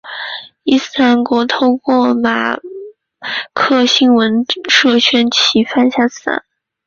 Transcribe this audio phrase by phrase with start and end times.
[0.63, 2.57] 伊斯兰国透过阿马
[3.53, 6.43] 克新闻社宣称其犯下此案。